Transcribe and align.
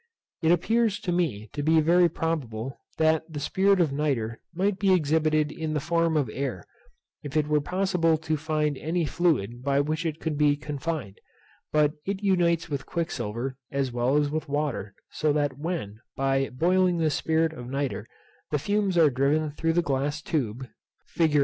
It 0.41 0.51
appears 0.51 0.99
to 1.01 1.11
me 1.11 1.47
to 1.53 1.61
be 1.61 1.79
very 1.79 2.09
probable, 2.09 2.75
that 2.97 3.23
the 3.31 3.39
spirit 3.39 3.79
of 3.79 3.91
nitre 3.91 4.39
might 4.51 4.79
be 4.79 4.95
exhibited 4.95 5.51
in 5.51 5.75
the 5.75 5.79
form 5.79 6.17
of 6.17 6.27
air, 6.33 6.65
if 7.21 7.37
it 7.37 7.47
were 7.47 7.61
possible 7.61 8.17
to 8.17 8.35
find 8.35 8.79
any 8.79 9.05
fluid 9.05 9.61
by 9.63 9.79
which 9.79 10.03
it 10.03 10.19
could 10.19 10.39
be 10.39 10.55
confined; 10.57 11.21
but 11.71 11.93
it 12.07 12.23
unites 12.23 12.67
with 12.67 12.87
quicksilver 12.87 13.57
as 13.69 13.91
well 13.91 14.17
as 14.17 14.31
with 14.31 14.49
water, 14.49 14.95
so 15.11 15.31
that 15.33 15.59
when, 15.59 15.99
by 16.15 16.49
boiling 16.49 16.97
the 16.97 17.11
spirit 17.11 17.53
of 17.53 17.69
nitre, 17.69 18.07
the 18.49 18.57
fumes 18.57 18.97
are 18.97 19.11
driven 19.11 19.51
through 19.51 19.73
the 19.73 19.83
glass 19.83 20.19
tube, 20.23 20.67
fig. 21.05 21.39